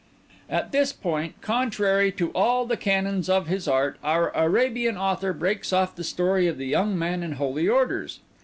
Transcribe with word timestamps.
(At 0.49 0.71
this 0.71 0.91
point, 0.93 1.39
contrary 1.41 2.11
to 2.13 2.31
all 2.31 2.65
the 2.65 2.75
canons 2.75 3.29
of 3.29 3.45
his 3.45 3.67
art, 3.67 3.97
our 4.03 4.35
Arabian 4.35 4.97
author 4.97 5.31
breaks 5.31 5.71
off 5.71 5.95
the 5.95 6.03
Story 6.03 6.47
of 6.47 6.57
the 6.57 6.65
Young 6.65 6.97
Man 6.97 7.21
in 7.21 7.33
Holy 7.33 7.69
Orders. 7.69 8.19